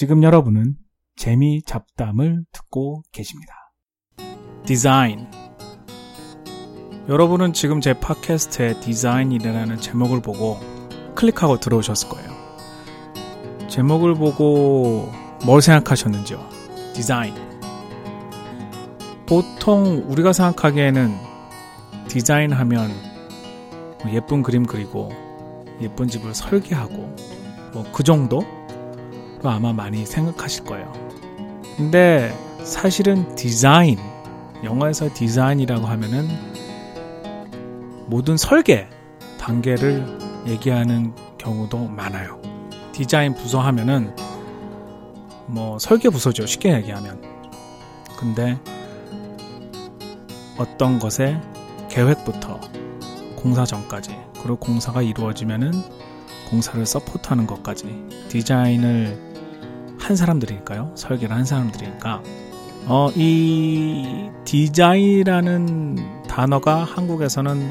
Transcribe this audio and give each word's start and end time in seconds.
지금 0.00 0.22
여러분은 0.22 0.76
재미 1.14 1.62
잡담을 1.62 2.46
듣고 2.52 3.02
계십니다. 3.12 3.52
디자인. 4.64 5.26
여러분은 7.06 7.52
지금 7.52 7.82
제 7.82 7.92
팟캐스트에 7.92 8.80
디자인이라는 8.80 9.76
제목을 9.76 10.22
보고 10.22 10.58
클릭하고 11.16 11.60
들어오셨을 11.60 12.08
거예요. 12.08 12.30
제목을 13.68 14.14
보고 14.14 15.12
뭘 15.44 15.60
생각하셨는지요? 15.60 16.48
디자인. 16.94 17.34
보통 19.26 20.02
우리가 20.08 20.32
생각하기에는 20.32 21.14
디자인 22.08 22.52
하면 22.54 22.90
뭐 24.02 24.14
예쁜 24.14 24.42
그림 24.42 24.64
그리고 24.64 25.10
예쁜 25.82 26.08
집을 26.08 26.34
설계하고 26.34 27.16
뭐 27.74 27.84
그 27.92 28.02
정도로 28.02 28.59
아마 29.48 29.72
많이 29.72 30.04
생각하실 30.04 30.64
거예요. 30.64 30.92
근데 31.76 32.36
사실은 32.64 33.34
디자인, 33.34 33.98
영화에서 34.62 35.08
디자인이라고 35.12 35.86
하면은 35.86 36.28
모든 38.06 38.36
설계 38.36 38.88
단계를 39.38 40.18
얘기하는 40.46 41.14
경우도 41.38 41.86
많아요. 41.86 42.40
디자인 42.92 43.34
부서 43.34 43.60
하면은 43.60 44.14
뭐 45.46 45.78
설계 45.78 46.10
부서죠. 46.10 46.46
쉽게 46.46 46.74
얘기하면. 46.74 47.22
근데 48.18 48.58
어떤 50.58 50.98
것의 50.98 51.40
계획부터 51.88 52.60
공사 53.36 53.64
전까지 53.64 54.14
그리고 54.34 54.56
공사가 54.56 55.00
이루어지면은 55.00 55.72
공사를 56.50 56.84
서포트하는 56.84 57.46
것까지 57.46 57.86
디자인을 58.28 59.29
한 60.10 60.16
사람들이니까요. 60.16 60.92
설계를 60.96 61.36
한 61.36 61.44
사람들이니까 61.44 62.22
어, 62.86 63.10
이 63.14 64.28
디자인이라는 64.44 66.26
단어가 66.26 66.82
한국에서는 66.82 67.70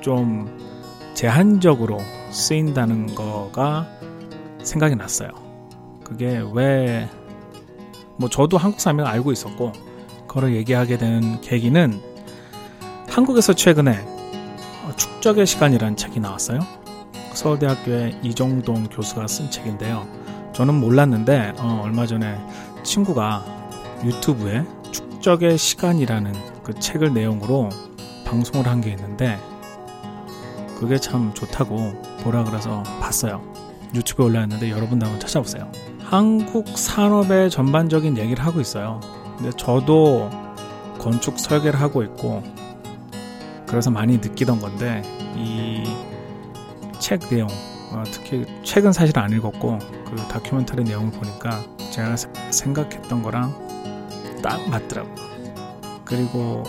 좀 0.00 0.58
제한적으로 1.14 1.98
쓰인다는 2.30 3.14
거가 3.16 3.88
생각이 4.62 4.94
났어요. 4.94 5.30
그게 6.04 6.40
왜, 6.52 7.08
뭐 8.16 8.28
저도 8.28 8.58
한국 8.58 8.80
사람을 8.80 9.04
알고 9.04 9.32
있었고, 9.32 9.72
그걸 10.28 10.54
얘기하게 10.54 10.98
되는 10.98 11.40
계기는 11.40 12.00
한국에서 13.08 13.54
최근에 13.54 13.98
축적의 14.96 15.46
시간이라는 15.46 15.96
책이 15.96 16.20
나왔어요. 16.20 16.60
서울대학교의 17.32 18.20
이종동 18.22 18.84
교수가 18.84 19.26
쓴 19.26 19.50
책인데요. 19.50 20.21
저는 20.52 20.74
몰랐는데, 20.74 21.54
어, 21.58 21.80
얼마 21.84 22.06
전에 22.06 22.38
친구가 22.82 23.44
유튜브에 24.04 24.64
축적의 24.90 25.56
시간이라는 25.58 26.32
그 26.62 26.74
책을 26.74 27.14
내용으로 27.14 27.68
방송을 28.26 28.66
한 28.66 28.80
게 28.80 28.90
있는데, 28.90 29.38
그게 30.78 30.98
참 30.98 31.32
좋다고 31.34 31.92
보라 32.22 32.44
그래서 32.44 32.82
봤어요. 33.00 33.40
유튜브에 33.94 34.26
올라왔는데 34.26 34.70
여러분도 34.70 35.06
한번 35.06 35.20
찾아보세요. 35.20 35.70
한국 36.02 36.66
산업의 36.76 37.50
전반적인 37.50 38.18
얘기를 38.18 38.44
하고 38.44 38.60
있어요. 38.60 39.00
근데 39.36 39.50
저도 39.56 40.28
건축 40.98 41.38
설계를 41.38 41.80
하고 41.80 42.02
있고 42.02 42.42
그래서 43.66 43.90
많이 43.90 44.16
느끼던 44.18 44.60
건데 44.60 45.02
이 45.36 45.84
책 46.98 47.20
내용 47.30 47.48
어, 47.92 48.02
특히 48.10 48.44
책은 48.64 48.92
사실 48.92 49.18
안 49.18 49.30
읽었고 49.32 49.78
그 50.06 50.16
다큐멘터리 50.28 50.84
내용을 50.84 51.10
보니까 51.12 51.62
제가 51.90 52.16
생각했던 52.50 53.22
거랑 53.22 53.54
딱 54.42 54.68
맞더라고요. 54.68 55.14
그리고 56.04 56.64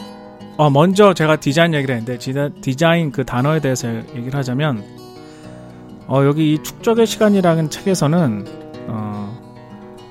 어, 0.57 0.69
먼저 0.69 1.13
제가 1.13 1.37
디자인 1.37 1.73
얘기를 1.73 1.95
했는데 1.95 2.17
디자 2.61 2.95
인 2.95 3.11
그 3.11 3.25
단어에 3.25 3.59
대해서 3.59 3.87
얘기를 4.15 4.35
하자면 4.35 4.83
어, 6.07 6.23
여기 6.25 6.53
이 6.53 6.63
축적의 6.63 7.07
시간이라는 7.07 7.69
책에서는 7.69 8.45
어, 8.87 9.41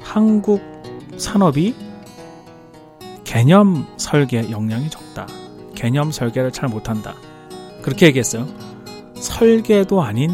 한국 0.03 0.61
산업이 1.17 1.75
개념 3.25 3.87
설계 3.97 4.51
역량이 4.51 4.91
적다. 4.91 5.27
개념 5.75 6.11
설계를 6.11 6.51
잘 6.51 6.69
못한다. 6.69 7.15
그렇게 7.83 8.07
얘기했어요. 8.07 8.47
설계도 9.15 10.03
아닌 10.03 10.31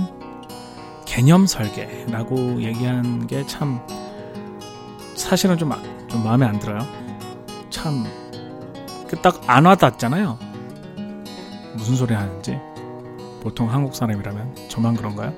개념 1.18 1.48
설계라고 1.48 2.62
얘기한 2.62 3.26
게참 3.26 3.84
사실은 5.16 5.58
좀, 5.58 5.72
좀 6.06 6.22
마음에 6.22 6.46
안 6.46 6.60
들어요. 6.60 6.78
참 7.70 8.04
딱 9.20 9.40
안 9.48 9.64
와닿잖아요. 9.66 10.38
무슨 11.74 11.96
소리 11.96 12.14
하는지. 12.14 12.56
보통 13.42 13.68
한국 13.68 13.96
사람이라면 13.96 14.54
저만 14.68 14.94
그런가요? 14.94 15.32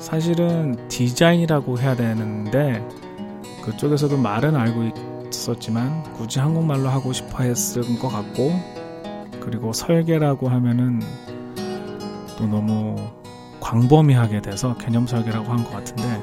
사실은 0.00 0.88
디자인이라고 0.88 1.78
해야 1.78 1.94
되는데 1.94 2.84
그쪽에서도 3.62 4.16
말은 4.16 4.56
알고 4.56 5.28
있었지만 5.28 6.02
굳이 6.14 6.40
한국말로 6.40 6.88
하고 6.88 7.12
싶어 7.12 7.44
했을 7.44 7.82
것 8.00 8.08
같고 8.08 8.50
그리고 9.38 9.72
설계라고 9.72 10.48
하면은 10.48 11.00
또 12.36 12.46
너무 12.46 12.96
광범위하게 13.70 14.42
돼서 14.42 14.76
개념 14.78 15.06
설계라고 15.06 15.52
한 15.52 15.62
것 15.62 15.70
같은데 15.70 16.20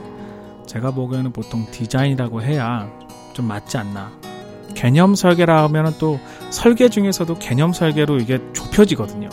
제가 0.66 0.92
보기에는 0.92 1.32
보통 1.32 1.66
디자인이라고 1.72 2.42
해야 2.42 2.92
좀 3.32 3.46
맞지 3.46 3.78
않나. 3.78 4.12
개념 4.76 5.16
설계라 5.16 5.64
하면은 5.64 5.94
또 5.98 6.20
설계 6.50 6.90
중에서도 6.90 7.40
개념 7.40 7.72
설계로 7.72 8.18
이게 8.20 8.40
좁혀지거든요. 8.52 9.30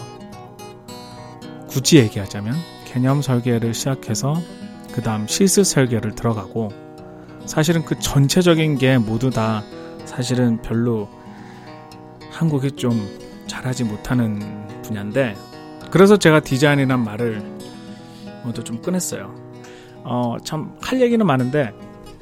굳이 1.66 1.96
얘기하자면 1.98 2.54
개념 2.84 3.20
설계를 3.20 3.74
시작해서 3.74 4.34
그 4.92 5.02
다음 5.02 5.26
실습 5.26 5.64
설계를 5.64 6.14
들어가고 6.14 6.70
사실은 7.46 7.84
그 7.84 7.98
전체적인 7.98 8.78
게 8.78 8.96
모두 8.96 9.30
다 9.30 9.64
사실은 10.04 10.62
별로 10.62 11.08
한국이 12.30 12.70
좀 12.72 12.92
잘하지 13.48 13.84
못하는 13.84 14.40
분야인데 14.82 15.34
그래서 15.90 16.16
제가 16.16 16.40
디자인이란 16.40 17.02
말을 17.02 17.42
모두 18.44 18.62
좀 18.64 18.80
꺼냈어요. 18.82 19.34
어, 20.04 20.36
참 20.44 20.76
할 20.82 21.00
얘기는 21.00 21.24
많은데 21.24 21.72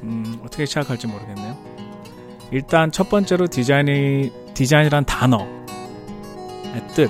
음, 0.03 0.39
어떻게 0.43 0.65
시작할지 0.65 1.07
모르겠네요. 1.07 1.57
일단 2.51 2.91
첫 2.91 3.09
번째로 3.09 3.47
디자인이 3.47 4.31
디자인이란 4.53 5.05
단어의 5.05 5.47
뜻. 6.95 7.09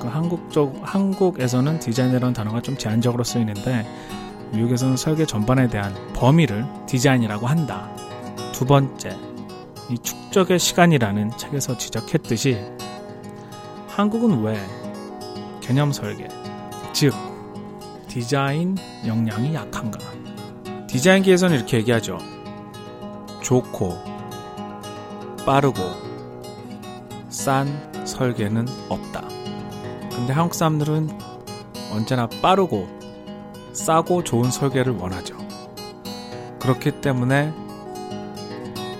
그 0.00 0.06
한국 0.06 0.50
쪽 0.50 0.80
한국에서는 0.82 1.80
디자인이라는 1.80 2.32
단어가 2.32 2.62
좀 2.62 2.76
제한적으로 2.76 3.24
쓰이는데 3.24 3.84
미국에서는 4.52 4.96
설계 4.96 5.26
전반에 5.26 5.68
대한 5.68 5.94
범위를 6.14 6.64
디자인이라고 6.86 7.46
한다. 7.46 7.90
두 8.52 8.64
번째, 8.64 9.16
이 9.90 9.98
축적의 9.98 10.58
시간이라는 10.58 11.36
책에서 11.36 11.76
지적했듯이 11.76 12.58
한국은 13.88 14.42
왜 14.42 14.58
개념 15.60 15.92
설계, 15.92 16.28
즉 16.92 17.12
디자인 18.18 18.76
역량이 19.06 19.54
약한가? 19.54 20.00
디자인계에서는 20.88 21.54
이렇게 21.54 21.76
얘기하죠. 21.76 22.18
좋고 23.44 23.96
빠르고 25.46 25.78
싼 27.28 27.68
설계는 28.04 28.66
없다. 28.88 29.22
근데 30.10 30.32
한국 30.32 30.56
사람들은 30.56 31.10
언제나 31.92 32.26
빠르고 32.42 32.88
싸고 33.72 34.24
좋은 34.24 34.50
설계를 34.50 34.96
원하죠. 34.96 35.36
그렇기 36.58 37.00
때문에 37.00 37.54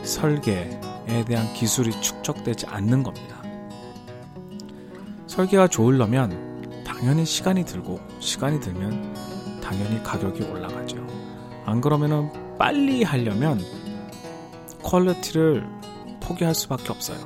설계에 0.04 0.78
대한 1.26 1.52
기술이 1.54 1.90
축적되지 2.00 2.66
않는 2.66 3.02
겁니다. 3.02 3.42
설계가 5.26 5.66
좋으려면 5.66 6.47
당연히 6.98 7.24
시간이 7.24 7.64
들고 7.64 8.00
시간이 8.18 8.58
들면 8.58 9.60
당연히 9.62 10.02
가격이 10.02 10.42
올라가죠. 10.42 10.96
안 11.64 11.80
그러면은 11.80 12.28
빨리 12.58 13.04
하려면 13.04 13.60
quality를 14.82 15.64
포기할 16.20 16.56
수밖에 16.56 16.90
없어요. 16.90 17.18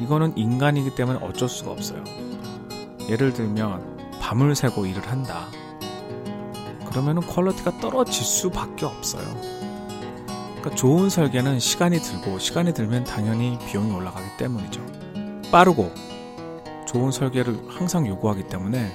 이거는 0.00 0.36
인간이기 0.36 0.96
때문에 0.96 1.20
어쩔 1.22 1.48
수가 1.48 1.70
없어요. 1.70 2.02
예를 3.08 3.32
들면 3.32 4.10
밤을 4.20 4.56
새고 4.56 4.86
일을 4.86 5.08
한다. 5.08 5.46
그러면 6.90 7.20
quality가 7.20 7.78
떨어질 7.78 8.24
수밖에 8.24 8.86
없어요. 8.86 9.24
그러니까 10.58 10.74
좋은 10.74 11.10
설계는 11.10 11.60
시간이 11.60 12.00
들고 12.00 12.40
시간이 12.40 12.74
들면 12.74 13.04
당연히 13.04 13.56
비용이 13.68 13.94
올라가기 13.94 14.36
때문이죠. 14.36 14.84
빠르고 15.52 15.92
좋은 16.94 17.10
설계를 17.10 17.58
항상 17.68 18.06
요구하기 18.06 18.44
때문에 18.44 18.88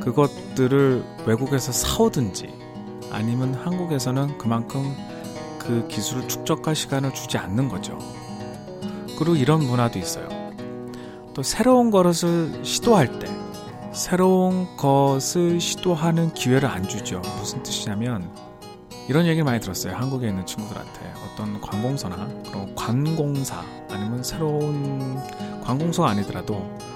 그것들을 0.00 1.04
외국에서 1.26 1.72
사오든지 1.72 2.48
아니면 3.10 3.54
한국에서는 3.54 4.38
그만큼 4.38 4.94
그 5.58 5.88
기술을 5.88 6.28
축적할 6.28 6.76
시간을 6.76 7.12
주지 7.12 7.36
않는 7.36 7.68
거죠. 7.68 7.98
그리고 9.18 9.34
이런 9.34 9.64
문화도 9.64 9.98
있어요. 9.98 10.28
또 11.34 11.42
새로운 11.42 11.90
것을 11.90 12.64
시도할 12.64 13.18
때, 13.18 13.26
새로운 13.92 14.68
것을 14.76 15.60
시도하는 15.60 16.34
기회를 16.34 16.68
안 16.68 16.84
주죠. 16.84 17.20
무슨 17.40 17.64
뜻이냐면, 17.64 18.30
이런 19.08 19.26
얘기를 19.26 19.44
많이 19.44 19.58
들었어요. 19.58 19.96
한국에 19.96 20.28
있는 20.28 20.46
친구들한테. 20.46 21.12
어떤 21.34 21.60
관공서나 21.60 22.28
그런 22.46 22.74
관공사 22.76 23.64
아니면 23.90 24.22
새로운 24.22 25.18
관공서가 25.64 26.10
아니더라도 26.10 26.54
어, 26.54 26.93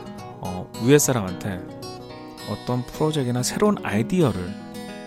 위에 0.84 0.98
사람한테 0.98 1.60
어떤 2.50 2.84
프로젝트나 2.86 3.42
새로운 3.42 3.76
아이디어를 3.82 4.54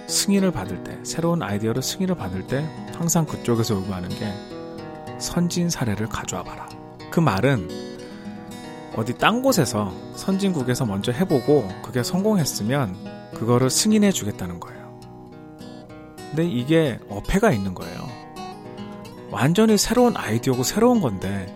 승인을 0.07 0.51
받을 0.51 0.83
때, 0.83 0.99
새로운 1.03 1.41
아이디어를 1.41 1.81
승인을 1.81 2.15
받을 2.15 2.45
때 2.45 2.67
항상 2.95 3.25
그쪽에서 3.25 3.75
요구하는 3.75 4.09
게 4.09 4.31
선진 5.19 5.69
사례를 5.69 6.07
가져와 6.07 6.43
봐라. 6.43 6.67
그 7.09 7.19
말은 7.19 7.69
어디 8.95 9.17
딴 9.17 9.41
곳에서 9.41 9.93
선진국에서 10.15 10.85
먼저 10.85 11.11
해보고 11.13 11.69
그게 11.81 12.03
성공했으면 12.03 13.31
그거를 13.35 13.69
승인해 13.69 14.11
주겠다는 14.11 14.59
거예요. 14.59 14.99
근데 16.29 16.45
이게 16.45 16.99
어폐가 17.09 17.51
있는 17.51 17.73
거예요. 17.73 18.09
완전히 19.29 19.77
새로운 19.77 20.17
아이디어고 20.17 20.63
새로운 20.63 20.99
건데 20.99 21.55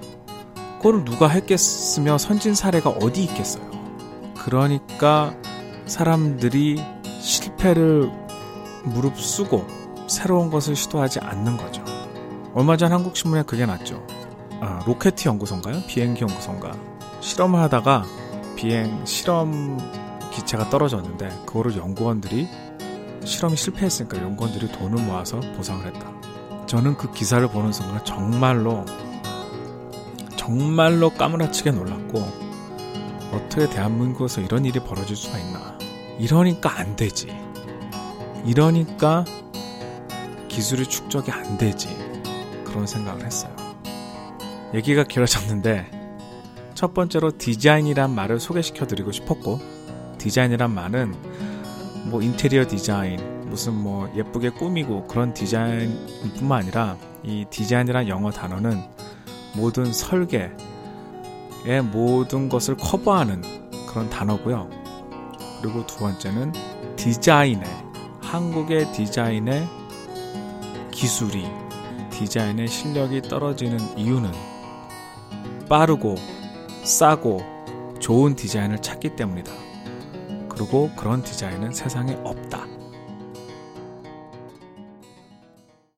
그걸 0.77 1.03
누가 1.03 1.27
했겠으며 1.27 2.17
선진 2.17 2.55
사례가 2.55 2.89
어디 2.89 3.23
있겠어요. 3.25 3.74
그러니까 4.45 5.35
사람들이 5.87 6.79
실패를 7.19 8.11
무릅쓰고 8.83 9.65
새로운 10.07 10.51
것을 10.51 10.75
시도하지 10.75 11.19
않는 11.19 11.57
거죠. 11.57 11.83
얼마 12.53 12.77
전 12.77 12.91
한국신문에 12.91 13.41
그게 13.43 13.65
났죠. 13.65 14.05
아, 14.61 14.83
로켓 14.85 15.25
연구소인가요? 15.25 15.81
비행기 15.87 16.21
연구소인가? 16.21 16.73
실험을 17.21 17.59
하다가 17.59 18.05
비행 18.55 19.03
실험 19.03 19.79
기체가 20.31 20.69
떨어졌는데 20.69 21.27
그거를 21.47 21.75
연구원들이 21.75 22.47
실험이 23.25 23.57
실패했으니까 23.57 24.21
연구원들이 24.21 24.71
돈을 24.71 25.03
모아서 25.05 25.39
보상을 25.57 25.83
했다. 25.87 26.11
저는 26.67 26.97
그 26.97 27.11
기사를 27.11 27.47
보는 27.47 27.73
순간 27.73 28.05
정말로 28.05 28.85
정말로 30.35 31.09
까무라치게 31.09 31.71
놀랐고 31.71 32.44
어떻게 33.35 33.69
대한민국에서 33.69 34.39
이런 34.39 34.63
일이 34.63 34.79
벌어질 34.79 35.15
수가 35.15 35.37
있나? 35.37 35.77
이러니까 36.17 36.79
안 36.79 36.95
되지. 36.95 37.27
이러니까 38.45 39.25
기술의 40.47 40.87
축적이 40.87 41.31
안 41.31 41.57
되지. 41.57 41.89
그런 42.63 42.87
생각을 42.87 43.25
했어요. 43.25 43.53
얘기가 44.73 45.03
길어졌는데 45.03 45.91
첫 46.73 46.93
번째로 46.93 47.37
디자인이란 47.37 48.13
말을 48.13 48.39
소개시켜 48.39 48.87
드리고 48.87 49.11
싶었고 49.11 49.59
디자인이란 50.17 50.73
말은 50.73 51.13
뭐 52.05 52.21
인테리어 52.21 52.65
디자인 52.67 53.19
무슨 53.49 53.73
뭐 53.73 54.11
예쁘게 54.15 54.51
꾸미고 54.51 55.07
그런 55.07 55.33
디자인뿐만 55.33 56.63
아니라 56.63 56.97
이 57.23 57.45
디자인이란 57.49 58.07
영어 58.07 58.31
단어는 58.31 58.81
모든 59.53 59.91
설계 59.93 60.51
의 61.65 61.81
모든 61.81 62.47
것을 62.47 62.75
커버하는 62.77 63.41
그런 63.89 64.09
단어고요. 64.09 64.69
그리고 65.61 65.85
두 65.87 65.97
번째는 65.97 66.53
디자인의 66.95 67.65
한국의 68.21 68.91
디자인의 68.93 69.67
기술이 70.91 71.45
디자인의 72.11 72.67
실력이 72.67 73.23
떨어지는 73.23 73.79
이유는 73.97 74.31
빠르고 75.67 76.15
싸고 76.83 77.41
좋은 77.99 78.35
디자인을 78.35 78.81
찾기 78.81 79.15
때문이다. 79.15 79.51
그리고 80.49 80.91
그런 80.95 81.23
디자인은 81.23 81.73
세상에 81.73 82.17
없다. 82.23 82.64